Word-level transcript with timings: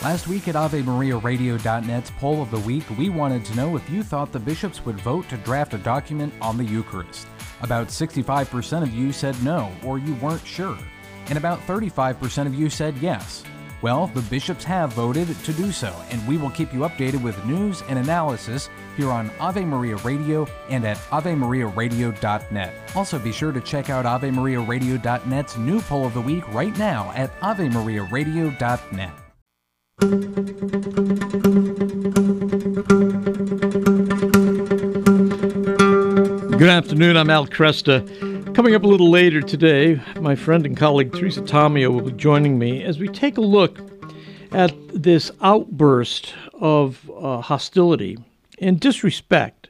Last 0.00 0.28
week 0.28 0.46
at 0.46 0.54
AveMariaRadio.net's 0.54 2.12
poll 2.12 2.40
of 2.40 2.52
the 2.52 2.60
week, 2.60 2.84
we 2.96 3.10
wanted 3.10 3.44
to 3.46 3.56
know 3.56 3.74
if 3.74 3.90
you 3.90 4.04
thought 4.04 4.30
the 4.30 4.38
bishops 4.38 4.84
would 4.84 5.00
vote 5.00 5.28
to 5.28 5.36
draft 5.38 5.74
a 5.74 5.78
document 5.78 6.32
on 6.40 6.56
the 6.56 6.64
Eucharist. 6.64 7.26
About 7.62 7.88
65% 7.88 8.82
of 8.82 8.94
you 8.94 9.10
said 9.10 9.42
no, 9.42 9.72
or 9.84 9.98
you 9.98 10.14
weren't 10.16 10.46
sure, 10.46 10.78
and 11.26 11.36
about 11.36 11.58
35% 11.66 12.46
of 12.46 12.54
you 12.54 12.70
said 12.70 12.96
yes. 12.98 13.42
Well, 13.82 14.06
the 14.06 14.22
bishops 14.22 14.62
have 14.62 14.92
voted 14.92 15.28
to 15.42 15.52
do 15.52 15.72
so, 15.72 15.92
and 16.10 16.24
we 16.28 16.36
will 16.36 16.50
keep 16.50 16.72
you 16.72 16.80
updated 16.80 17.20
with 17.20 17.44
news 17.44 17.82
and 17.88 17.98
analysis 17.98 18.70
here 18.96 19.10
on 19.10 19.32
Ave 19.40 19.64
Maria 19.64 19.96
Radio 19.96 20.46
and 20.70 20.86
at 20.86 20.98
AveMariaRadio.net. 21.10 22.72
Also, 22.94 23.18
be 23.18 23.32
sure 23.32 23.50
to 23.50 23.60
check 23.60 23.90
out 23.90 24.04
AveMariaRadio.net's 24.04 25.56
new 25.56 25.80
poll 25.80 26.06
of 26.06 26.14
the 26.14 26.20
week 26.20 26.46
right 26.54 26.76
now 26.78 27.10
at 27.16 27.32
AveMariaRadio.net. 27.40 29.27
Good 30.00 30.12
afternoon. 36.62 37.16
I'm 37.16 37.30
Al 37.30 37.48
Kresta. 37.48 38.54
Coming 38.54 38.76
up 38.76 38.84
a 38.84 38.86
little 38.86 39.10
later 39.10 39.40
today, 39.40 40.00
my 40.20 40.36
friend 40.36 40.64
and 40.66 40.76
colleague 40.76 41.12
Teresa 41.12 41.42
Tomeo 41.42 41.92
will 41.92 42.02
be 42.02 42.12
joining 42.12 42.60
me 42.60 42.84
as 42.84 43.00
we 43.00 43.08
take 43.08 43.38
a 43.38 43.40
look 43.40 43.80
at 44.52 44.72
this 44.94 45.32
outburst 45.40 46.32
of 46.54 47.10
uh, 47.18 47.40
hostility 47.40 48.18
and 48.60 48.78
disrespect 48.78 49.68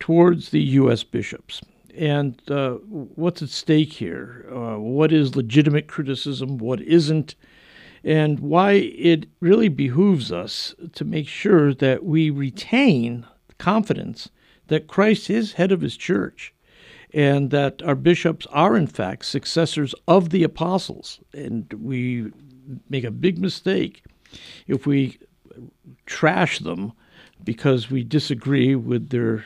towards 0.00 0.50
the 0.50 0.62
U.S. 0.62 1.04
bishops. 1.04 1.62
And 1.96 2.42
uh, 2.50 2.72
what's 2.74 3.40
at 3.40 3.50
stake 3.50 3.92
here? 3.92 4.46
Uh, 4.50 4.80
what 4.80 5.12
is 5.12 5.36
legitimate 5.36 5.86
criticism? 5.86 6.58
What 6.58 6.80
isn't? 6.80 7.36
And 8.02 8.40
why 8.40 8.72
it 8.72 9.26
really 9.40 9.68
behooves 9.68 10.32
us 10.32 10.74
to 10.94 11.04
make 11.04 11.28
sure 11.28 11.74
that 11.74 12.04
we 12.04 12.30
retain 12.30 13.26
confidence 13.58 14.30
that 14.68 14.86
Christ 14.88 15.28
is 15.28 15.54
head 15.54 15.72
of 15.72 15.80
his 15.82 15.96
church 15.96 16.54
and 17.12 17.50
that 17.50 17.82
our 17.82 17.94
bishops 17.96 18.46
are, 18.52 18.76
in 18.76 18.86
fact, 18.86 19.24
successors 19.24 19.94
of 20.06 20.30
the 20.30 20.44
apostles. 20.44 21.20
And 21.34 21.70
we 21.74 22.32
make 22.88 23.04
a 23.04 23.10
big 23.10 23.38
mistake 23.38 24.04
if 24.66 24.86
we 24.86 25.18
trash 26.06 26.60
them 26.60 26.92
because 27.42 27.90
we 27.90 28.04
disagree 28.04 28.74
with 28.74 29.08
their 29.10 29.44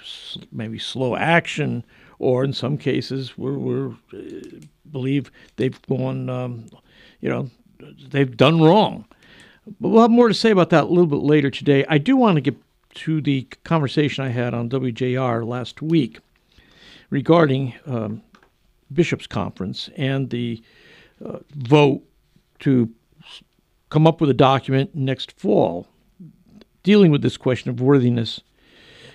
maybe 0.52 0.78
slow 0.78 1.16
action, 1.16 1.84
or 2.18 2.44
in 2.44 2.52
some 2.52 2.76
cases, 2.76 3.36
we're 3.38 3.88
uh, 3.88 3.94
believe 4.90 5.30
they've 5.56 5.80
gone, 5.82 6.28
um, 6.28 6.66
you 7.20 7.28
know, 7.28 7.50
they've 8.08 8.36
done 8.36 8.60
wrong. 8.60 9.04
But 9.80 9.88
we'll 9.88 10.02
have 10.02 10.10
more 10.10 10.28
to 10.28 10.34
say 10.34 10.50
about 10.50 10.70
that 10.70 10.84
a 10.84 10.88
little 10.88 11.06
bit 11.06 11.22
later 11.22 11.50
today. 11.50 11.84
I 11.88 11.98
do 11.98 12.16
want 12.16 12.36
to 12.36 12.40
get 12.40 12.56
to 12.94 13.20
the 13.20 13.42
conversation 13.64 14.24
I 14.24 14.28
had 14.28 14.54
on 14.54 14.68
WJR 14.68 15.46
last 15.46 15.82
week 15.82 16.18
regarding 17.10 17.74
um, 17.86 18.22
Bishops' 18.92 19.26
Conference 19.26 19.88
and 19.96 20.30
the 20.30 20.62
uh, 21.24 21.38
vote 21.54 22.02
to 22.60 22.90
come 23.90 24.06
up 24.06 24.20
with 24.20 24.30
a 24.30 24.34
document 24.34 24.94
next 24.94 25.32
fall 25.32 25.86
dealing 26.82 27.10
with 27.10 27.22
this 27.22 27.36
question 27.36 27.70
of 27.70 27.80
worthiness 27.80 28.40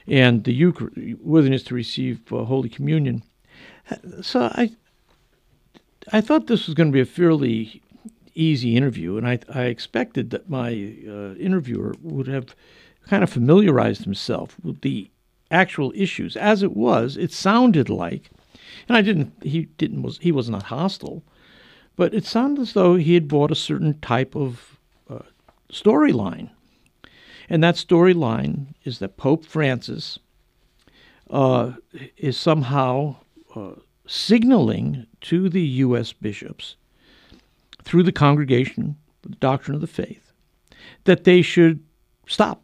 and 0.08 0.44
the 0.44 0.60
Euchar- 0.60 1.20
worthiness 1.22 1.64
to 1.64 1.76
receive 1.76 2.34
uh, 2.34 2.44
Holy 2.44 2.70
Communion. 2.70 3.24
So 4.22 4.52
I, 4.54 4.72
I 6.12 6.22
thought 6.22 6.48
this 6.48 6.66
was 6.66 6.76
going 6.76 6.90
to 6.90 6.94
be 6.94 7.02
a 7.02 7.06
fairly 7.06 7.82
easy 8.40 8.76
interview, 8.76 9.18
and 9.18 9.28
I, 9.28 9.40
I 9.54 9.64
expected 9.64 10.30
that 10.30 10.50
my 10.50 10.70
uh, 11.08 11.36
interviewer 11.36 11.96
would 12.02 12.28
have 12.28 12.56
kind 13.08 13.24
of 13.24 13.30
familiarized 13.30 14.04
himself 14.04 14.56
with 14.64 14.82
the 14.82 15.10
actual 15.52 15.92
issues. 15.96 16.38
As 16.38 16.64
it 16.64 16.76
was, 16.76 17.18
it 17.18 17.32
sounded 17.32 17.90
like, 17.90 18.30
and 18.88 18.96
I 18.96 19.02
didn't, 19.02 19.34
he 19.42 19.66
didn't, 19.78 20.04
was 20.04 20.20
he 20.20 20.32
was 20.32 20.50
not 20.50 20.64
hostile, 20.64 21.24
but 21.96 22.14
it 22.14 22.26
sounded 22.26 22.62
as 22.62 22.74
though 22.74 22.96
he 22.96 23.14
had 23.14 23.28
bought 23.28 23.52
a 23.52 23.56
certain 23.56 24.00
type 24.00 24.36
of 24.36 24.78
uh, 25.10 25.20
storyline. 25.72 26.50
And 27.50 27.64
that 27.64 27.76
storyline 27.76 28.76
is 28.84 29.00
that 29.00 29.18
Pope 29.18 29.44
Francis 29.44 30.20
uh, 31.30 31.74
is 32.18 32.38
somehow 32.38 33.18
uh, 33.56 33.72
signaling 34.06 35.08
to 35.22 35.50
the 35.50 35.62
U.S. 35.62 36.14
bishops 36.14 36.76
through 37.90 38.04
the 38.04 38.12
congregation, 38.12 38.96
the 39.24 39.30
doctrine 39.30 39.74
of 39.74 39.82
the 39.82 39.88
faith, 39.88 40.32
that 41.06 41.24
they 41.24 41.42
should 41.42 41.84
stop, 42.28 42.64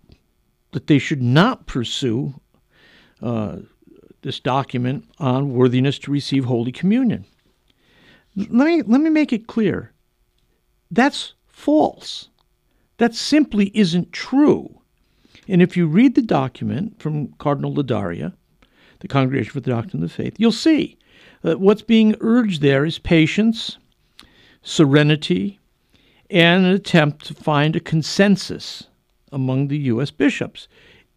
that 0.71 0.85
they 0.85 0.99
should 0.99 1.19
not 1.19 1.65
pursue 1.65 2.39
uh, 3.23 3.57
this 4.21 4.39
document 4.39 5.03
on 5.17 5.51
worthiness 5.51 5.97
to 5.97 6.11
receive 6.11 6.45
Holy 6.45 6.71
Communion. 6.71 7.25
Let 8.35 8.67
me, 8.67 8.83
let 8.83 9.01
me 9.01 9.09
make 9.09 9.33
it 9.33 9.47
clear 9.47 9.91
that's 10.91 11.33
false. 11.47 12.29
That 12.97 13.15
simply 13.15 13.71
isn't 13.73 14.13
true. 14.13 14.79
And 15.47 15.59
if 15.59 15.75
you 15.75 15.87
read 15.87 16.13
the 16.13 16.21
document 16.21 17.01
from 17.01 17.33
Cardinal 17.39 17.73
Ladaria, 17.73 18.33
the 18.99 19.07
Congregation 19.07 19.53
for 19.53 19.59
the 19.59 19.71
Doctrine 19.71 20.03
of 20.03 20.07
the 20.07 20.15
Faith, 20.15 20.35
you'll 20.37 20.51
see 20.51 20.99
that 21.41 21.59
what's 21.59 21.81
being 21.81 22.15
urged 22.21 22.61
there 22.61 22.85
is 22.85 22.99
patience, 22.99 23.79
serenity, 24.65 25.59
and 26.29 26.65
an 26.65 26.71
attempt 26.71 27.25
to 27.27 27.33
find 27.33 27.75
a 27.75 27.79
consensus 27.79 28.85
among 29.31 29.67
the 29.67 29.77
U.S. 29.77 30.11
bishops. 30.11 30.67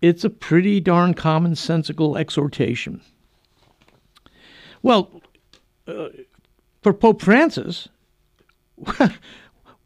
It's 0.03 0.23
a 0.23 0.31
pretty 0.31 0.81
darn 0.81 1.15
commonsensical 1.15 2.17
exhortation. 2.21 3.01
Well, 4.83 5.23
uh, 5.89 6.11
for 6.83 6.93
Pope 6.93 7.23
Francis, 7.23 7.89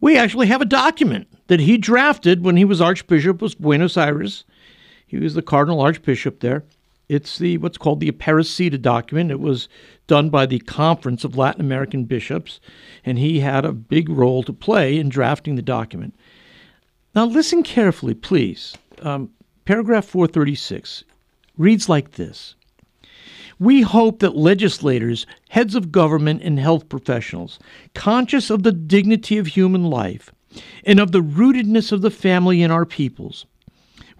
we 0.00 0.18
actually 0.18 0.48
have 0.48 0.60
a 0.60 0.66
document 0.66 1.28
that 1.46 1.60
he 1.60 1.78
drafted 1.78 2.44
when 2.44 2.56
he 2.56 2.64
was 2.64 2.80
Archbishop 2.80 3.40
of 3.40 3.58
Buenos 3.58 3.96
Aires. 3.96 4.44
He 5.06 5.18
was 5.18 5.34
the 5.34 5.42
Cardinal 5.42 5.80
Archbishop 5.80 6.40
there. 6.40 6.64
It's 7.12 7.36
the 7.36 7.58
what's 7.58 7.76
called 7.76 8.00
the 8.00 8.10
Aparecida 8.10 8.80
document. 8.80 9.30
It 9.30 9.38
was 9.38 9.68
done 10.06 10.30
by 10.30 10.46
the 10.46 10.60
Conference 10.60 11.24
of 11.24 11.36
Latin 11.36 11.60
American 11.60 12.04
Bishops, 12.04 12.58
and 13.04 13.18
he 13.18 13.40
had 13.40 13.66
a 13.66 13.72
big 13.72 14.08
role 14.08 14.42
to 14.44 14.52
play 14.52 14.96
in 14.98 15.10
drafting 15.10 15.56
the 15.56 15.62
document. 15.62 16.14
Now, 17.14 17.26
listen 17.26 17.62
carefully, 17.62 18.14
please. 18.14 18.74
Um, 19.02 19.30
Paragraph 19.66 20.06
436 20.06 21.04
reads 21.58 21.86
like 21.86 22.12
this 22.12 22.54
We 23.58 23.82
hope 23.82 24.20
that 24.20 24.34
legislators, 24.34 25.26
heads 25.50 25.74
of 25.74 25.92
government, 25.92 26.40
and 26.42 26.58
health 26.58 26.88
professionals, 26.88 27.58
conscious 27.94 28.48
of 28.48 28.62
the 28.62 28.72
dignity 28.72 29.36
of 29.36 29.48
human 29.48 29.84
life 29.84 30.32
and 30.84 30.98
of 30.98 31.12
the 31.12 31.22
rootedness 31.22 31.92
of 31.92 32.00
the 32.00 32.10
family 32.10 32.62
in 32.62 32.70
our 32.70 32.86
peoples, 32.86 33.44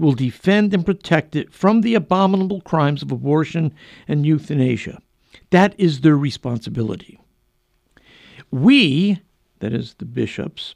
will 0.03 0.13
defend 0.13 0.75
and 0.75 0.85
protect 0.85 1.35
it 1.37 1.53
from 1.53 1.81
the 1.81 1.95
abominable 1.95 2.61
crimes 2.61 3.03
of 3.03 3.13
abortion 3.13 3.73
and 4.09 4.27
euthanasia. 4.27 5.01
That 5.51 5.75
is 5.79 6.01
their 6.01 6.17
responsibility. 6.17 7.19
We, 8.51 9.21
that 9.61 9.73
is 9.73 9.95
the 9.95 10.05
bishops 10.05 10.75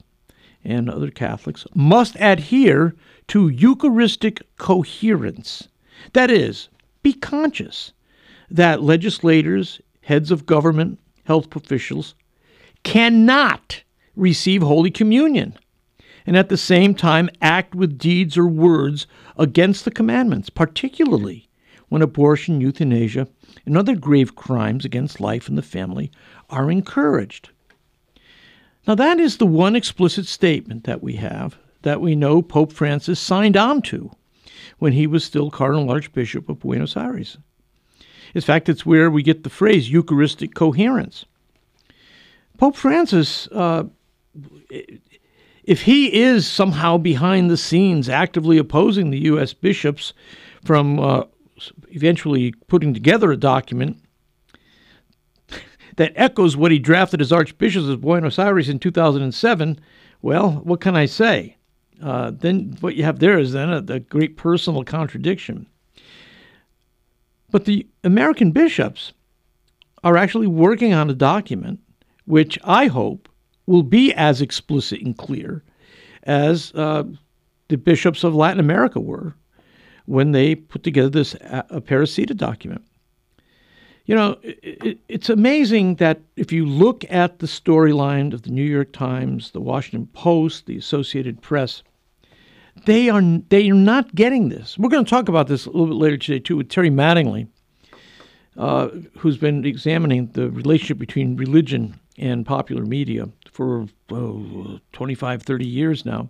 and 0.65 0.89
other 0.89 1.11
Catholics, 1.11 1.67
must 1.75 2.17
adhere 2.19 2.95
to 3.29 3.49
Eucharistic 3.49 4.43
coherence. 4.57 5.69
That 6.13 6.31
is, 6.31 6.69
be 7.03 7.13
conscious 7.13 7.93
that 8.51 8.83
legislators, 8.83 9.81
heads 10.03 10.31
of 10.31 10.47
government, 10.47 10.99
health 11.25 11.55
officials 11.55 12.15
cannot 12.85 13.83
receive 14.15 14.63
Holy 14.63 14.91
Communion 14.91 15.57
and 16.27 16.37
at 16.37 16.49
the 16.49 16.57
same 16.57 16.95
time 16.95 17.31
act 17.41 17.75
with 17.75 17.99
deeds 17.99 18.37
or 18.37 18.47
words 18.47 19.07
against 19.39 19.85
the 19.85 19.91
commandments, 19.91 20.51
particularly 20.51 21.49
when 21.89 22.03
abortion, 22.03 22.61
euthanasia, 22.61 23.29
and 23.65 23.77
other 23.77 23.95
grave 23.95 24.35
crimes 24.35 24.85
against 24.85 25.21
life 25.21 25.49
and 25.49 25.57
the 25.57 25.63
family 25.63 26.11
are 26.51 26.71
encouraged. 26.71 27.51
Now, 28.87 28.95
that 28.97 29.19
is 29.19 29.37
the 29.37 29.47
one 29.47 29.77
explicit 29.77 30.27
statement 30.27 30.85
that 30.85 31.03
we 31.03 31.15
have 31.17 31.59
that 31.83 32.01
we 32.01 32.15
know 32.15 32.43
Pope 32.43 32.73
Francis 32.73 33.21
signed 33.21 33.57
on 33.57 33.83
to 33.83 34.11
when 34.79 34.93
he 34.93 35.07
was 35.07 35.25
still 35.25 35.51
Cardinal 35.51 35.91
Archbishop 35.91 36.49
of 36.49 36.61
Buenos 36.61 36.97
Aires. 36.97 37.39
In 38.35 38.41
fact, 38.41 38.69
it's 38.69 38.85
where 38.85 39.11
we 39.11 39.23
get 39.23 39.45
the 39.45 39.51
phrase 39.51 39.91
Eucharistic 39.91 40.55
coherence. 40.55 41.25
Pope 42.59 42.77
Francis, 42.77 43.49
uh, 43.49 43.85
if 45.67 45.83
he 45.83 46.15
is 46.23 46.47
somehow 46.49 46.97
behind 46.97 47.51
the 47.51 47.57
scenes 47.57 48.09
actively 48.09 48.57
opposing 48.59 49.11
the 49.11 49.25
U.S. 49.25 49.53
bishops 49.53 50.13
from 50.65 50.99
uh, 50.99 51.25
eventually 51.91 52.53
putting 52.69 52.95
together 52.95 53.31
a 53.33 53.37
document 53.37 54.03
that 55.97 56.13
echoes 56.17 56.57
what 56.57 56.73
he 56.73 56.79
drafted 56.79 57.21
as 57.21 57.33
Archbishop 57.33 57.85
of 57.85 58.01
Buenos 58.01 58.39
Aires 58.39 58.69
in 58.69 58.79
2007, 58.79 59.81
well, 60.23 60.53
what 60.65 60.81
can 60.81 60.97
I 60.97 61.07
say? 61.07 61.57
uh, 62.03 62.33
then 62.33 62.77
what 62.81 62.97
you 62.97 63.05
have 63.05 63.19
there 63.19 63.39
is 63.39 63.53
then 63.53 63.71
a, 63.71 63.85
a 63.93 64.01
great 64.01 64.37
personal 64.37 64.85
contradiction. 64.85 65.67
But 67.51 67.65
the 67.65 67.87
American 68.05 68.53
bishops 68.53 69.13
are 70.05 70.17
actually 70.17 70.47
working 70.47 70.93
on 70.93 71.09
a 71.09 71.15
document 71.15 71.81
which 72.25 72.59
I 72.65 72.87
hope 72.87 73.29
will 73.67 73.83
be 73.83 74.13
as 74.15 74.41
explicit 74.41 75.01
and 75.01 75.17
clear 75.17 75.63
as 76.25 76.73
uh, 76.75 77.05
the 77.69 77.77
bishops 77.77 78.25
of 78.25 78.35
Latin 78.35 78.61
America 78.61 79.01
were 79.01 79.35
when 80.07 80.33
they 80.33 80.55
put 80.55 80.83
together 80.83 81.09
this 81.09 81.35
Aparecida 81.35 82.37
document. 82.37 82.83
You 84.07 84.15
know, 84.15 84.39
it, 84.43 85.01
it's 85.09 85.29
amazing 85.29 85.97
that 85.97 86.21
if 86.37 86.53
you 86.53 86.65
look 86.65 87.05
at 87.11 87.41
the 87.41 87.47
storyline 87.47 88.33
of 88.33 88.43
the 88.43 88.51
New 88.51 88.65
York 88.65 88.93
Times, 88.93 89.51
the 89.51 89.61
Washington 89.61 90.07
Post, 90.13 90.67
the 90.67 90.77
Associated 90.77 91.43
Press, 91.43 91.83
they 92.85 93.09
are 93.09 93.23
they 93.49 93.69
are 93.69 93.75
not 93.75 94.15
getting 94.15 94.49
this. 94.49 94.79
We're 94.79 94.91
going 94.91 95.05
to 95.05 95.11
talk 95.11 95.29
about 95.29 95.49
this 95.49 95.67
a 95.67 95.71
little 95.71 95.87
bit 95.87 95.95
later 95.95 96.17
today 96.17 96.39
too 96.39 96.57
with 96.57 96.69
Terry 96.69 96.91
Mattingly, 96.91 97.49
uh, 98.57 98.89
who's 99.19 99.39
been 99.39 99.65
examining 99.65 100.29
the 100.33 100.51
relationship 100.51 100.99
between 100.99 101.37
religion 101.37 101.99
and 102.17 102.47
popular 102.47 102.85
media 102.85 103.29
for 103.57 103.87
oh, 104.11 104.79
25, 104.93 105.43
30 105.43 105.67
years 105.67 106.05
now. 106.05 106.29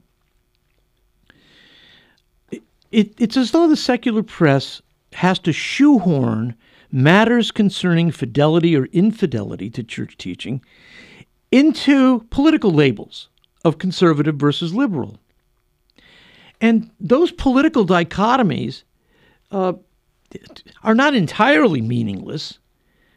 It, 2.52 2.62
it, 2.93 3.14
it's 3.19 3.37
as 3.37 3.50
though 3.50 3.67
the 3.67 3.76
secular 3.76 4.23
press 4.23 4.81
has 5.12 5.40
to 5.40 5.52
shoehorn 5.52 6.55
matters 6.93 7.50
concerning 7.50 8.12
fidelity 8.12 8.76
or 8.76 8.84
infidelity 8.93 9.69
to 9.70 9.82
church 9.82 10.17
teaching 10.17 10.62
into 11.50 12.20
political 12.31 12.70
labels 12.70 13.29
of 13.64 13.79
conservative 13.79 14.37
versus 14.37 14.72
liberal. 14.72 15.19
And 16.61 16.93
those 17.00 17.32
political 17.32 17.84
dichotomies 17.84 18.84
uh, 19.50 19.72
are 20.84 20.94
not 20.94 21.17
entirely 21.17 21.81
meaningless, 21.81 22.61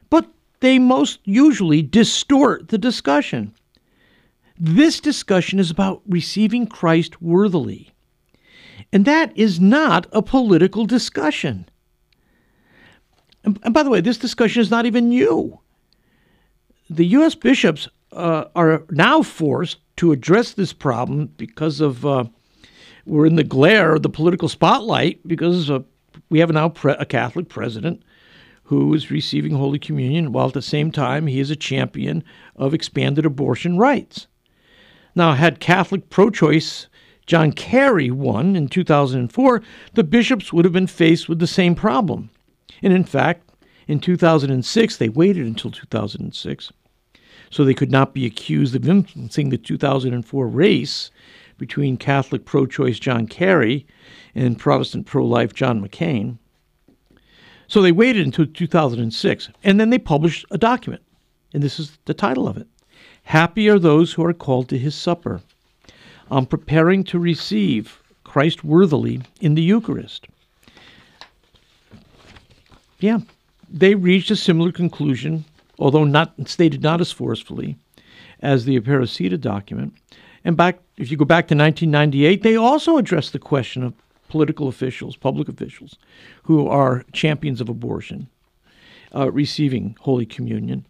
but 0.10 0.26
they 0.62 0.80
most 0.80 1.20
usually 1.26 1.84
distort 1.84 2.70
the 2.70 2.80
discussion. 2.80 3.54
This 4.60 5.00
discussion 5.00 5.58
is 5.58 5.72
about 5.72 6.02
receiving 6.06 6.68
Christ 6.68 7.22
worthily. 7.22 7.92
And 8.92 9.06
that 9.06 9.36
is 9.38 9.60
not 9.60 10.08
a 10.12 10.22
political 10.22 10.86
discussion. 10.86 11.70
And, 13.46 13.58
and 13.64 13.74
by 13.74 13.84
the 13.84 13.90
way, 13.90 14.02
this 14.02 14.18
discussion 14.18 14.62
is 14.62 14.70
not 14.70 14.86
even 14.86 15.10
new. 15.10 15.60
The 16.90 17.06
U.S. 17.06 17.36
bishops 17.36 17.88
uh, 18.12 18.46
are 18.56 18.84
now 18.90 19.22
forced 19.22 19.78
to 19.98 20.12
address 20.12 20.54
this 20.54 20.74
problem 20.74 21.28
because 21.38 21.80
of 21.80 22.06
uh, 22.06 22.26
we're 23.06 23.28
in 23.28 23.36
the 23.36 23.44
glare 23.44 23.96
of 23.96 24.04
the 24.04 24.10
political 24.10 24.50
spotlight 24.50 25.26
because 25.28 25.70
uh, 25.70 25.80
we 26.30 26.40
have 26.40 26.52
now 26.52 26.70
pre- 26.70 26.96
a 27.00 27.06
Catholic 27.06 27.48
president 27.48 28.04
who 28.64 28.94
is 28.94 29.10
receiving 29.12 29.54
Holy 29.54 29.80
Communion 29.80 30.32
while 30.32 30.48
at 30.48 30.54
the 30.54 30.62
same 30.62 30.92
time 30.92 31.28
he 31.28 31.40
is 31.40 31.50
a 31.50 31.56
champion 31.56 32.24
of 32.56 32.74
expanded 32.74 33.26
abortion 33.26 33.78
rights. 33.78 34.28
Now, 35.20 35.34
had 35.34 35.60
Catholic 35.60 36.10
pro 36.10 36.30
choice 36.30 36.88
John 37.26 37.52
Kerry 37.52 38.10
won 38.10 38.56
in 38.56 38.70
2004, 38.70 39.62
the 39.94 40.04
bishops 40.06 40.54
would 40.54 40.64
have 40.64 40.74
been 40.74 40.88
faced 40.88 41.28
with 41.28 41.40
the 41.40 41.46
same 41.46 41.76
problem. 41.76 42.30
And 42.82 42.94
in 42.94 43.04
fact, 43.04 43.52
in 43.86 44.00
2006, 44.00 44.96
they 44.96 45.10
waited 45.10 45.46
until 45.46 45.72
2006 45.72 46.72
so 47.50 47.66
they 47.66 47.74
could 47.74 47.92
not 47.92 48.14
be 48.14 48.26
accused 48.26 48.74
of 48.78 48.88
influencing 48.88 49.50
the 49.50 49.58
2004 49.58 50.48
race 50.48 51.12
between 51.58 51.98
Catholic 51.98 52.46
pro 52.46 52.66
choice 52.66 52.98
John 52.98 53.28
Kerry 53.28 53.86
and 54.34 54.58
Protestant 54.58 55.06
pro 55.06 55.26
life 55.26 55.52
John 55.54 55.86
McCain. 55.86 56.38
So 57.68 57.82
they 57.82 57.92
waited 57.92 58.26
until 58.26 58.46
2006, 58.46 59.50
and 59.66 59.82
then 59.82 59.90
they 59.90 60.00
published 60.00 60.46
a 60.50 60.58
document. 60.58 61.04
And 61.54 61.62
this 61.62 61.78
is 61.78 61.98
the 62.06 62.14
title 62.14 62.48
of 62.48 62.56
it 62.56 62.70
Happy 63.24 63.70
are 63.70 63.80
those 63.80 64.14
who 64.14 64.26
are 64.26 64.34
called 64.34 64.70
to 64.70 64.78
his 64.78 64.96
supper. 64.96 65.42
I'm 66.32 66.46
preparing 66.46 67.04
to 67.06 67.20
receive 67.20 68.02
Christ 68.24 68.64
worthily 68.64 69.22
in 69.42 69.56
the 69.56 69.62
Eucharist. 69.62 70.28
Yeah, 73.00 73.20
they 73.70 73.96
reached 73.96 74.32
a 74.32 74.36
similar 74.36 74.72
conclusion, 74.72 75.46
although 75.78 76.04
not 76.04 76.34
stated 76.48 76.82
not 76.82 77.02
as 77.02 77.12
forcefully 77.12 77.78
as 78.42 78.66
the 78.66 78.80
Aparecida 78.80 79.40
document. 79.40 79.94
And 80.44 80.56
back, 80.56 80.80
if 80.98 81.12
you 81.12 81.18
go 81.18 81.26
back 81.26 81.48
to 81.48 81.56
1998, 81.56 82.44
they 82.44 82.56
also 82.56 82.98
addressed 82.98 83.34
the 83.34 83.40
question 83.40 83.84
of 83.84 83.94
political 84.30 84.68
officials, 84.68 85.16
public 85.16 85.50
officials, 85.50 85.96
who 86.44 86.68
are 86.68 87.06
champions 87.14 87.62
of 87.62 87.70
abortion, 87.70 88.28
uh, 89.16 89.32
receiving 89.32 89.98
Holy 90.02 90.26
Communion. 90.26 90.86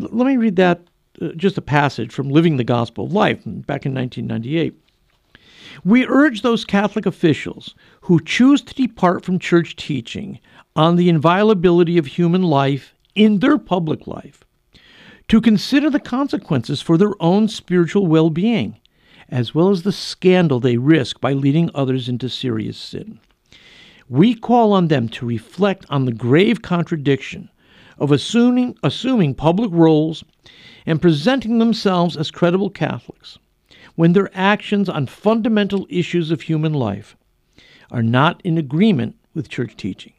L- 0.00 0.08
let 0.12 0.26
me 0.26 0.36
read 0.36 0.56
that 0.56 0.82
uh, 1.20 1.28
just 1.36 1.58
a 1.58 1.62
passage 1.62 2.12
from 2.12 2.30
Living 2.30 2.56
the 2.56 2.64
Gospel 2.64 3.06
of 3.06 3.12
Life 3.12 3.42
back 3.44 3.86
in 3.86 3.94
1998. 3.94 4.74
We 5.84 6.06
urge 6.06 6.42
those 6.42 6.64
Catholic 6.64 7.06
officials 7.06 7.74
who 8.02 8.20
choose 8.20 8.62
to 8.62 8.74
depart 8.74 9.24
from 9.24 9.38
church 9.38 9.76
teaching 9.76 10.38
on 10.74 10.96
the 10.96 11.08
inviolability 11.08 11.98
of 11.98 12.06
human 12.06 12.42
life 12.42 12.94
in 13.14 13.40
their 13.40 13.58
public 13.58 14.06
life 14.06 14.44
to 15.28 15.40
consider 15.40 15.90
the 15.90 16.00
consequences 16.00 16.80
for 16.80 16.96
their 16.96 17.20
own 17.20 17.48
spiritual 17.48 18.06
well 18.06 18.30
being, 18.30 18.78
as 19.28 19.54
well 19.54 19.70
as 19.70 19.82
the 19.82 19.92
scandal 19.92 20.60
they 20.60 20.76
risk 20.76 21.20
by 21.20 21.32
leading 21.32 21.70
others 21.74 22.08
into 22.08 22.28
serious 22.28 22.76
sin. 22.76 23.18
We 24.08 24.34
call 24.34 24.72
on 24.72 24.88
them 24.88 25.08
to 25.10 25.26
reflect 25.26 25.84
on 25.90 26.04
the 26.04 26.12
grave 26.12 26.62
contradiction 26.62 27.50
of 27.98 28.12
assuming, 28.12 28.76
assuming 28.82 29.34
public 29.34 29.70
roles 29.72 30.24
and 30.84 31.02
presenting 31.02 31.58
themselves 31.58 32.16
as 32.16 32.30
credible 32.30 32.70
Catholics 32.70 33.38
when 33.94 34.12
their 34.12 34.30
actions 34.34 34.88
on 34.88 35.06
fundamental 35.06 35.86
issues 35.88 36.30
of 36.30 36.42
human 36.42 36.72
life 36.72 37.16
are 37.90 38.02
not 38.02 38.40
in 38.44 38.58
agreement 38.58 39.16
with 39.34 39.48
church 39.48 39.76
teaching. 39.76 40.12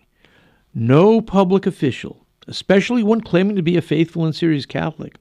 No 0.73 1.21
public 1.21 1.65
official, 1.65 2.25
especially 2.47 3.03
one 3.03 3.21
claiming 3.21 3.55
to 3.55 3.61
be 3.61 3.77
a 3.77 3.81
faithful 3.81 4.25
and 4.25 4.35
serious 4.35 4.65
Catholic, 4.65 5.17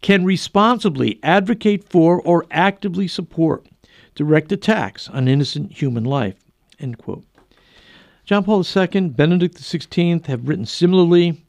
can 0.00 0.24
responsibly 0.24 1.18
advocate 1.22 1.88
for 1.88 2.20
or 2.20 2.46
actively 2.50 3.08
support 3.08 3.66
direct 4.14 4.52
attacks 4.52 5.08
on 5.08 5.28
innocent 5.28 5.72
human 5.72 6.04
life. 6.04 6.36
End 6.78 6.98
quote. 6.98 7.24
John 8.24 8.44
Paul 8.44 8.64
II, 8.64 9.08
Benedict 9.08 9.56
XVI 9.56 10.26
have 10.26 10.48
written 10.48 10.66
similarly, 10.66 11.44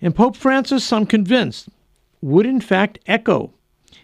and 0.00 0.14
Pope 0.14 0.36
Francis, 0.36 0.92
I'm 0.92 1.06
convinced, 1.06 1.68
would 2.20 2.46
in 2.46 2.60
fact 2.60 2.98
echo 3.06 3.52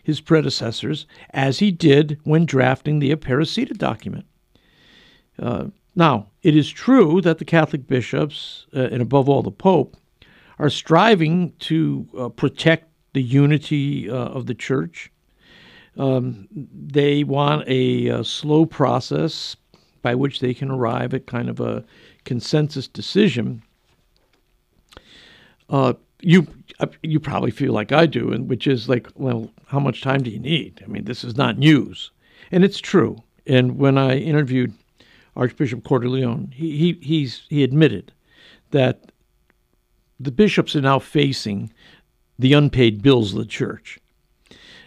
his 0.03 0.21
predecessors 0.21 1.07
as 1.31 1.59
he 1.59 1.71
did 1.71 2.19
when 2.25 2.47
drafting 2.47 2.99
the 2.99 3.15
Aparecida 3.15 3.77
document. 3.77 4.27
Uh, 5.39 5.67
now, 5.97 6.29
it 6.43 6.57
is 6.57 6.71
true 6.71 7.21
that 7.23 7.39
the 7.39 7.45
Catholic 7.45 7.87
bishops, 7.87 8.67
uh, 8.75 8.89
and 8.91 9.01
above 9.01 9.29
all 9.29 9.43
the 9.43 9.51
Pope, 9.51 9.97
are 10.59 10.71
striving 10.71 11.53
to 11.61 12.07
uh, 12.19 12.29
protect 12.29 12.89
the 13.13 13.23
unity 13.23 14.11
uh, 14.11 14.15
of 14.15 14.47
the 14.47 14.55
church. 14.55 15.11
Um, 15.97 16.49
they 16.53 17.23
want 17.23 17.69
a, 17.69 18.09
a, 18.09 18.25
slow 18.25 18.67
process 18.67 19.57
by 20.03 20.17
which 20.17 20.41
they 20.41 20.53
can 20.53 20.71
arrive 20.71 21.15
at 21.15 21.27
kind 21.27 21.49
of 21.49 21.61
a 21.61 21.85
consensus 22.25 22.89
decision. 22.89 23.63
Uh, 25.69 25.95
you 26.21 26.47
uh, 26.81 26.87
you 27.03 27.21
probably 27.21 27.51
feel 27.51 27.73
like 27.73 27.93
I 27.93 28.07
do, 28.07 28.33
and 28.33 28.49
which 28.49 28.67
is 28.67 28.89
like, 28.89 29.09
well, 29.15 29.51
how 29.67 29.81
much 29.81 30.03
time 30.03 30.23
do 30.23 30.31
you 30.31 30.39
need? 30.39 30.83
I 30.85 30.89
mean, 30.89 31.05
this 31.05 31.25
is 31.25 31.37
not 31.37 31.59
news, 31.59 32.11
and 32.51 32.65
it's 32.65 32.81
true. 32.81 33.23
And 33.47 33.79
when 33.79 33.99
I 33.99 34.19
interviewed 34.19 34.73
Archbishop 35.37 35.83
Cordileone, 35.83 36.53
he 36.53 36.99
he 37.03 37.27
he 37.27 37.63
admitted 37.63 38.13
that 38.71 39.13
the 40.19 40.33
bishops 40.33 40.75
are 40.75 40.81
now 40.81 40.99
facing 40.99 41.73
the 42.39 42.53
unpaid 42.53 43.03
bills 43.03 43.33
of 43.33 43.39
the 43.39 43.45
church. 43.47 43.99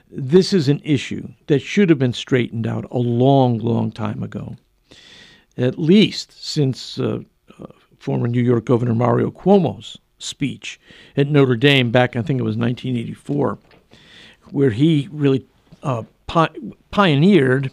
This 0.10 0.54
is 0.54 0.70
an 0.70 0.82
issue 0.84 1.28
that 1.48 1.62
should 1.62 1.90
have 1.90 2.00
been 2.00 2.14
straightened 2.14 2.66
out 2.66 2.86
a 2.92 2.98
long, 2.98 3.58
long 3.58 3.92
time 3.92 4.24
ago. 4.24 4.56
At 5.58 5.78
least 5.78 6.44
since 6.44 7.00
uh, 7.00 7.20
uh, 7.60 7.66
former 8.00 8.28
New 8.28 8.42
York 8.42 8.66
Governor 8.66 8.96
Mario 8.96 9.32
Cuomo's 9.32 9.98
speech 10.20 10.80
at 11.16 11.28
Notre 11.28 11.56
Dame 11.56 11.92
back, 11.92 12.16
I 12.16 12.22
think 12.22 12.40
it 12.40 12.44
was 12.44 12.58
1984, 12.58 13.60
where 14.52 14.72
he 14.72 15.08
really 15.12 15.46
uh, 15.84 16.04
pi- 16.28 16.56
pioneered 16.92 17.72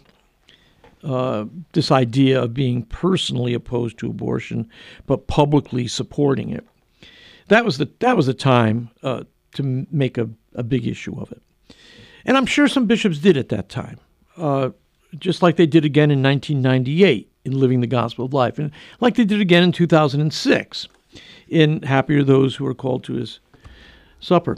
uh, 1.03 1.45
this 1.73 1.91
idea 1.91 2.41
of 2.41 2.53
being 2.53 2.83
personally 2.83 3.53
opposed 3.53 3.97
to 3.99 4.09
abortion, 4.09 4.69
but 5.05 5.27
publicly 5.27 5.87
supporting 5.87 6.49
it. 6.49 6.65
That 7.47 7.63
was 7.63 7.77
the 7.77 7.89
that 7.99 8.17
was 8.17 8.25
the 8.25 8.33
time 8.33 8.89
uh, 9.03 9.23
to 9.53 9.85
make 9.91 10.17
a, 10.17 10.27
a 10.55 10.63
big 10.63 10.87
issue 10.87 11.19
of 11.19 11.31
it, 11.31 11.41
and 12.25 12.35
I'm 12.35 12.47
sure 12.47 12.67
some 12.67 12.87
bishops 12.87 13.19
did 13.19 13.37
at 13.37 13.49
that 13.49 13.69
time. 13.69 13.99
Uh, 14.35 14.71
just 15.19 15.41
like 15.43 15.55
they 15.55 15.67
did 15.67 15.85
again 15.85 16.11
in 16.11 16.21
1998 16.23 17.31
in 17.45 17.51
Living 17.53 17.81
the 17.81 17.87
Gospel 17.87 18.25
of 18.25 18.33
Life, 18.33 18.57
and 18.57 18.71
like 18.99 19.15
they 19.15 19.25
did 19.25 19.41
again 19.41 19.61
in 19.61 19.71
2006 19.71 20.87
in 21.47 21.81
Happy 21.83 22.15
Are 22.15 22.23
Those 22.23 22.55
Who 22.55 22.65
Are 22.65 22.73
Called 22.73 23.03
to 23.05 23.13
His 23.13 23.39
Supper. 24.19 24.57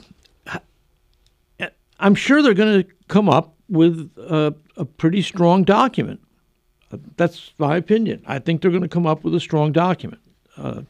I'm 1.99 2.15
sure 2.15 2.41
they're 2.41 2.53
going 2.53 2.83
to 2.83 2.89
come 3.07 3.27
up 3.27 3.55
with 3.69 4.11
a, 4.17 4.53
a 4.75 4.85
pretty 4.85 5.21
strong 5.21 5.63
document. 5.63 6.21
That's 7.17 7.51
my 7.57 7.75
opinion. 7.75 8.23
I 8.27 8.39
think 8.39 8.61
they're 8.61 8.71
going 8.71 8.83
to 8.83 8.87
come 8.87 9.07
up 9.07 9.23
with 9.23 9.33
a 9.35 9.39
strong 9.39 9.71
document. 9.71 10.21
Uh, 10.55 10.81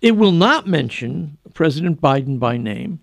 it 0.00 0.12
will 0.12 0.32
not 0.32 0.66
mention 0.66 1.36
President 1.52 2.00
Biden 2.00 2.38
by 2.38 2.56
name 2.56 3.00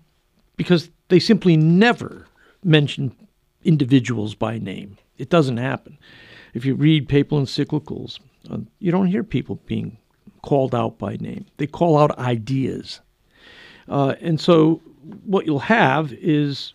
because 0.56 0.90
they 1.08 1.20
simply 1.20 1.56
never 1.56 2.26
mention 2.64 3.14
individuals 3.62 4.34
by 4.34 4.58
name. 4.58 4.98
It 5.16 5.28
doesn't 5.28 5.58
happen. 5.58 5.98
If 6.54 6.64
you 6.64 6.74
read 6.74 7.08
papal 7.08 7.40
encyclicals, 7.40 8.18
uh, 8.50 8.58
you 8.80 8.90
don't 8.90 9.06
hear 9.06 9.22
people 9.22 9.60
being 9.66 9.98
called 10.42 10.74
out 10.74 10.98
by 10.98 11.16
name. 11.16 11.46
They 11.56 11.66
call 11.66 11.98
out 11.98 12.18
ideas. 12.18 13.00
Uh, 13.88 14.14
and 14.20 14.40
so 14.40 14.80
what 15.24 15.46
you'll 15.46 15.58
have 15.58 16.12
is, 16.12 16.74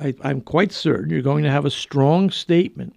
I, 0.00 0.14
I'm 0.22 0.40
quite 0.40 0.72
certain, 0.72 1.10
you're 1.10 1.22
going 1.22 1.44
to 1.44 1.50
have 1.50 1.64
a 1.64 1.70
strong 1.70 2.30
statement 2.30 2.94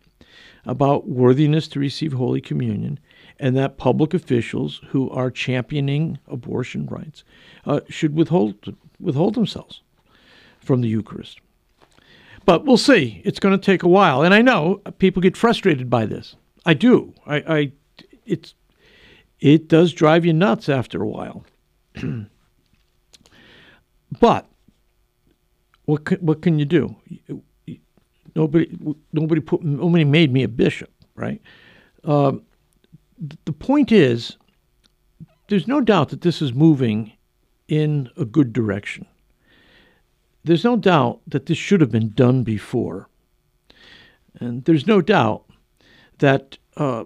about 0.65 1.07
worthiness 1.07 1.67
to 1.69 1.79
receive 1.79 2.13
Holy 2.13 2.41
Communion 2.41 3.00
and 3.39 3.55
that 3.55 3.77
public 3.77 4.13
officials 4.13 4.81
who 4.88 5.10
are 5.10 5.29
championing 5.29 6.17
abortion 6.27 6.86
rights 6.88 7.24
uh, 7.65 7.81
should 7.89 8.15
withhold 8.15 8.75
withhold 9.00 9.36
themselves 9.36 9.81
from 10.60 10.81
the 10.81 10.88
Eucharist. 10.88 11.41
But 12.45 12.65
we'll 12.65 12.77
see. 12.77 13.22
It's 13.25 13.39
going 13.39 13.57
to 13.57 13.63
take 13.63 13.84
a 13.84 13.89
while, 13.89 14.22
and 14.22 14.34
I 14.34 14.41
know 14.41 14.81
people 15.00 15.22
get 15.22 15.36
frustrated 15.36 15.89
by 15.89 16.05
this. 16.05 16.36
I 16.65 16.74
do. 16.74 17.13
I, 17.25 17.36
I 17.36 17.72
it's 18.25 18.53
it 19.39 19.67
does 19.67 19.93
drive 19.93 20.25
you 20.25 20.33
nuts 20.33 20.69
after 20.69 21.01
a 21.01 21.07
while. 21.07 21.45
but 24.19 24.49
what 25.85 26.05
can, 26.05 26.17
what 26.19 26.41
can 26.41 26.59
you 26.59 26.65
do? 26.65 26.95
Nobody 28.35 28.77
nobody 29.13 29.41
put 29.41 29.63
nobody 29.63 30.03
made 30.03 30.31
me 30.33 30.43
a 30.43 30.47
bishop, 30.47 30.91
right? 31.15 31.41
Um, 32.03 32.43
the 33.45 33.53
point 33.53 33.91
is, 33.91 34.37
there's 35.47 35.67
no 35.67 35.79
doubt 35.79 36.09
that 36.09 36.21
this 36.21 36.41
is 36.41 36.53
moving 36.53 37.13
in 37.67 38.09
a 38.17 38.25
good 38.25 38.51
direction. 38.51 39.05
There's 40.43 40.63
no 40.63 40.77
doubt 40.77 41.21
that 41.27 41.45
this 41.47 41.57
should 41.57 41.81
have 41.81 41.91
been 41.91 42.11
done 42.11 42.43
before. 42.43 43.09
And 44.39 44.65
there's 44.65 44.85
no 44.85 45.01
doubt 45.01 45.45
that 46.19 46.57
uh, 46.77 47.05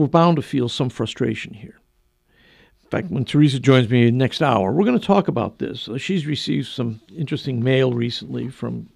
we're 0.00 0.08
bound 0.08 0.36
to 0.36 0.42
feel 0.42 0.68
some 0.68 0.88
frustration 0.88 1.54
here. 1.54 1.78
In 2.82 2.88
fact, 2.90 3.10
when 3.10 3.24
Teresa 3.24 3.60
joins 3.60 3.88
me 3.88 4.10
next 4.10 4.42
hour, 4.42 4.72
we're 4.72 4.84
going 4.84 4.98
to 4.98 5.06
talk 5.06 5.28
about 5.28 5.58
this. 5.58 5.88
Uh, 5.88 5.98
she's 5.98 6.26
received 6.26 6.66
some 6.66 7.00
interesting 7.16 7.62
mail 7.62 7.92
recently 7.92 8.48
from 8.48 8.88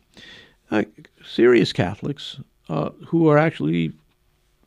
uh, 0.71 0.83
serious 1.25 1.73
Catholics 1.73 2.41
uh, 2.69 2.91
who 3.07 3.29
are 3.29 3.39
actually 3.39 3.93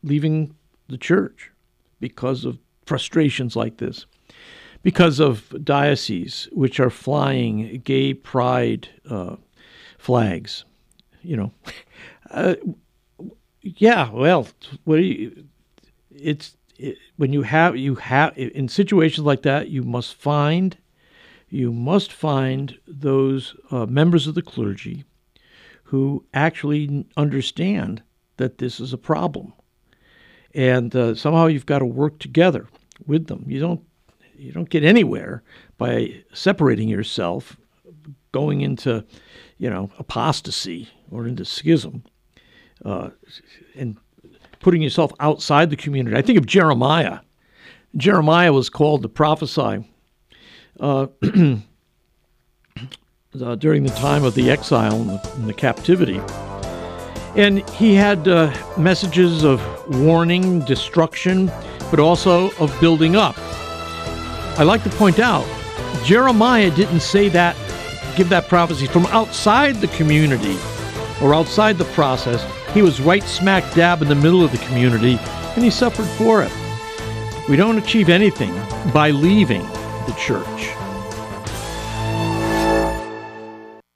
leaving 0.02 0.54
the 0.88 0.96
church 0.96 1.50
because 2.00 2.44
of 2.44 2.58
frustrations 2.86 3.56
like 3.56 3.76
this, 3.78 4.06
because 4.82 5.20
of 5.20 5.52
dioceses 5.62 6.48
which 6.52 6.80
are 6.80 6.88
flying 6.88 7.82
gay 7.84 8.14
pride 8.14 8.88
uh, 9.10 9.36
flags. 9.98 10.64
You 11.22 11.36
know, 11.36 11.52
uh, 12.30 12.54
yeah. 13.60 14.08
Well, 14.10 14.48
what 14.84 14.96
do 14.96 15.02
you? 15.02 15.44
It's 16.20 16.56
it, 16.78 16.98
when 17.16 17.32
you 17.32 17.42
have 17.42 17.76
you 17.76 17.96
have 17.96 18.36
in 18.36 18.68
situations 18.68 19.26
like 19.26 19.42
that, 19.42 19.68
you 19.68 19.82
must 19.82 20.14
find 20.14 20.76
you 21.48 21.72
must 21.72 22.12
find 22.12 22.78
those 22.86 23.56
uh, 23.70 23.86
members 23.86 24.26
of 24.26 24.34
the 24.34 24.42
clergy 24.42 25.04
who 25.84 26.24
actually 26.34 27.06
understand 27.16 28.02
that 28.36 28.58
this 28.58 28.78
is 28.78 28.92
a 28.92 28.98
problem 28.98 29.54
and 30.54 30.94
uh, 30.96 31.14
somehow 31.14 31.46
you've 31.46 31.66
got 31.66 31.80
to 31.80 31.84
work 31.86 32.18
together 32.18 32.66
with 33.06 33.26
them. 33.26 33.44
You 33.46 33.60
don't 33.60 33.80
you 34.36 34.52
don't 34.52 34.70
get 34.70 34.84
anywhere 34.84 35.42
by 35.76 36.22
separating 36.32 36.88
yourself, 36.88 37.56
going 38.32 38.60
into 38.60 39.04
you 39.58 39.70
know 39.70 39.90
apostasy 39.98 40.88
or 41.10 41.26
into 41.26 41.44
schism, 41.44 42.04
uh, 42.84 43.10
and 43.76 43.98
putting 44.60 44.82
yourself 44.82 45.12
outside 45.20 45.70
the 45.70 45.76
community. 45.76 46.16
I 46.16 46.22
think 46.22 46.38
of 46.38 46.46
Jeremiah. 46.46 47.20
Jeremiah 47.96 48.52
was 48.52 48.68
called 48.68 49.02
to 49.02 49.08
prophesy 49.08 49.88
uh, 50.80 51.06
uh 53.40 53.54
during 53.56 53.84
the 53.84 53.94
time 53.96 54.24
of 54.24 54.34
the 54.34 54.50
exile 54.50 54.94
and 54.94 55.10
the, 55.10 55.32
and 55.36 55.48
the 55.48 55.54
captivity. 55.54 56.20
And 57.36 57.68
he 57.70 57.94
had 57.94 58.26
uh, 58.26 58.52
messages 58.76 59.44
of 59.44 59.62
warning, 60.00 60.60
destruction, 60.64 61.50
but 61.90 62.00
also 62.00 62.50
of 62.58 62.74
building 62.80 63.16
up. 63.16 63.36
I 64.58 64.64
like 64.64 64.82
to 64.84 64.90
point 64.90 65.20
out, 65.20 65.46
Jeremiah 66.04 66.70
didn't 66.70 67.00
say 67.00 67.28
that, 67.28 67.54
give 68.16 68.28
that 68.30 68.48
prophecy 68.48 68.86
from 68.86 69.06
outside 69.06 69.76
the 69.76 69.88
community 69.88 70.56
or 71.22 71.34
outside 71.34 71.78
the 71.78 71.84
process. 71.86 72.44
He 72.74 72.82
was 72.82 73.00
right 73.00 73.22
smack 73.22 73.74
dab 73.74 74.02
in 74.02 74.08
the 74.08 74.14
middle 74.14 74.44
of 74.44 74.52
the 74.52 74.58
community, 74.58 75.18
and 75.54 75.64
he 75.64 75.70
suffered 75.70 76.06
for 76.06 76.42
it. 76.42 76.52
We 77.48 77.56
don't 77.56 77.78
achieve 77.78 78.08
anything 78.08 78.54
by 78.92 79.10
leaving 79.10 79.62
the 80.06 80.14
church. 80.18 80.77